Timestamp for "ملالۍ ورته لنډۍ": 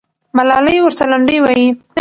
0.37-1.37